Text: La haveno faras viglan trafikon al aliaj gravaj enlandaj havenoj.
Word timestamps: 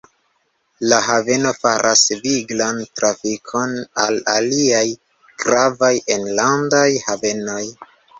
La 0.91 0.97
haveno 1.07 1.49
faras 1.65 2.05
viglan 2.23 2.79
trafikon 2.99 3.75
al 4.05 4.17
aliaj 4.37 4.83
gravaj 5.45 5.91
enlandaj 6.17 6.87
havenoj. 7.05 7.61